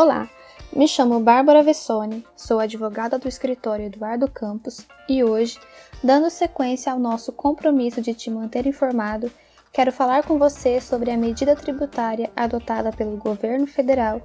Olá, 0.00 0.30
me 0.72 0.86
chamo 0.86 1.18
Bárbara 1.18 1.60
Vessone, 1.60 2.24
sou 2.36 2.60
advogada 2.60 3.18
do 3.18 3.26
escritório 3.26 3.86
Eduardo 3.86 4.30
Campos 4.30 4.86
e 5.08 5.24
hoje, 5.24 5.58
dando 6.04 6.30
sequência 6.30 6.92
ao 6.92 7.00
nosso 7.00 7.32
compromisso 7.32 8.00
de 8.00 8.14
te 8.14 8.30
manter 8.30 8.64
informado, 8.64 9.28
quero 9.72 9.90
falar 9.90 10.22
com 10.22 10.38
você 10.38 10.80
sobre 10.80 11.10
a 11.10 11.16
medida 11.16 11.56
tributária 11.56 12.30
adotada 12.36 12.92
pelo 12.92 13.16
governo 13.16 13.66
federal 13.66 14.22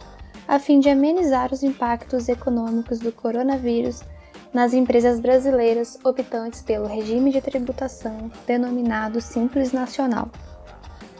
a 0.47 0.59
fim 0.59 0.79
de 0.79 0.89
amenizar 0.89 1.51
os 1.51 1.63
impactos 1.63 2.29
econômicos 2.29 2.99
do 2.99 3.11
coronavírus 3.11 4.01
nas 4.53 4.75
empresas 4.75 5.19
brasileiras 5.19 5.97
optantes 6.03 6.61
pelo 6.61 6.85
regime 6.85 7.31
de 7.31 7.41
tributação 7.41 8.29
denominado 8.45 9.19
Simples 9.19 9.71
Nacional. 9.71 10.29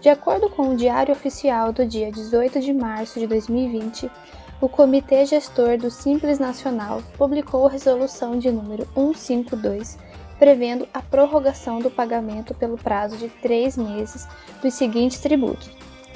De 0.04 0.10
acordo 0.10 0.50
com 0.50 0.68
o 0.68 0.76
Diário 0.76 1.14
Oficial 1.14 1.72
do 1.72 1.86
dia 1.86 2.12
18 2.12 2.60
de 2.60 2.74
março 2.74 3.18
de 3.22 3.26
2020, 3.26 4.12
o 4.64 4.70
Comitê 4.70 5.26
Gestor 5.26 5.78
do 5.78 5.92
Simples 5.92 6.40
Nacional 6.40 7.04
publicou 7.18 7.68
a 7.68 7.70
resolução 7.70 8.40
de 8.40 8.50
número 8.50 8.88
152, 8.96 9.98
prevendo 10.39 10.88
a 10.94 11.02
prorrogação 11.02 11.80
do 11.80 11.92
pagamento 11.92 12.54
pelo 12.54 12.78
prazo 12.78 13.18
de 13.18 13.28
três 13.28 13.76
meses 13.76 14.26
dos 14.62 14.74
seguintes 14.74 15.20
tributos: 15.20 15.70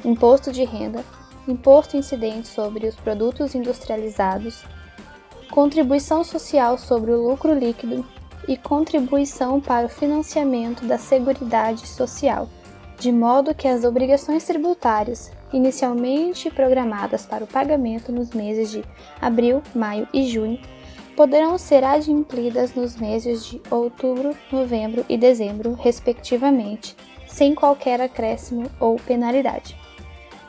imposto 0.06 0.50
de 0.50 0.64
renda, 0.64 1.04
imposto 1.46 1.98
incidente 1.98 2.48
sobre 2.48 2.88
os 2.88 2.96
produtos 2.96 3.54
industrializados, 3.54 4.64
contribuição 5.52 6.24
social 6.24 6.78
sobre 6.78 7.12
o 7.12 7.28
lucro 7.28 7.54
líquido 7.54 8.06
e 8.48 8.56
contribuição 8.56 9.60
para 9.60 9.88
o 9.88 9.90
financiamento 9.90 10.86
da 10.86 10.98
Seguridade 10.98 11.86
Social, 11.86 12.48
de 13.00 13.12
modo 13.12 13.54
que 13.54 13.68
as 13.68 13.84
obrigações 13.84 14.44
tributárias 14.44 15.32
inicialmente 15.54 16.50
programadas 16.50 17.26
para 17.26 17.44
o 17.44 17.48
pagamento 17.48 18.12
nos 18.12 18.32
meses 18.32 18.72
de 18.72 18.84
abril, 19.22 19.62
maio 19.74 20.08
e 20.14 20.26
junho, 20.26 20.60
poderão 21.16 21.58
ser 21.58 21.84
adimplidas 21.84 22.76
nos 22.76 22.96
meses 22.96 23.46
de 23.46 23.62
outubro, 23.72 24.36
novembro 24.52 25.06
e 25.10 25.18
dezembro, 25.18 25.74
respectivamente, 25.74 26.96
sem 27.28 27.56
qualquer 27.56 28.02
acréscimo 28.02 28.70
ou 28.80 28.98
penalidade. 28.98 29.76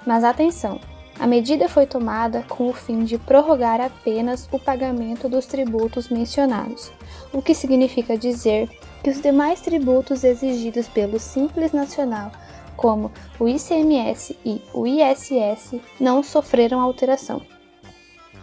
Mas 0.07 0.25
atenção! 0.25 0.81
A 1.19 1.27
medida 1.27 1.69
foi 1.69 1.85
tomada 1.85 2.45
com 2.49 2.69
o 2.69 2.73
fim 2.73 3.03
de 3.03 3.19
prorrogar 3.19 3.81
apenas 3.81 4.49
o 4.53 4.59
pagamento 4.59 5.29
dos 5.29 5.47
tributos 5.47 6.09
mencionados, 6.09 6.93
o 7.33 7.43
que 7.43 7.55
significa 7.55 8.17
dizer 8.17 8.71
que 9.03 9.11
os 9.11 9.21
demais 9.21 9.61
tributos 9.61 10.25
exigidos 10.25 10.89
pelo 10.89 11.19
Simples 11.19 11.73
Nacional 11.73 12.33
como 12.79 13.11
o 13.41 13.49
ICMS 13.49 14.39
e 14.45 14.63
o 14.73 14.87
ISS, 14.87 15.81
não 16.01 16.23
sofreram 16.23 16.81
alteração. 16.81 17.43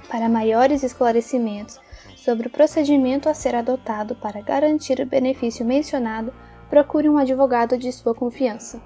Para 0.09 0.27
maiores 0.27 0.83
esclarecimentos 0.83 1.79
sobre 2.17 2.47
o 2.47 2.51
procedimento 2.51 3.29
a 3.29 3.33
ser 3.33 3.55
adotado 3.55 4.13
para 4.13 4.41
garantir 4.41 4.99
o 4.99 5.05
benefício 5.05 5.65
mencionado, 5.65 6.33
procure 6.69 7.07
um 7.07 7.17
advogado 7.17 7.77
de 7.77 7.91
sua 7.93 8.13
confiança. 8.13 8.81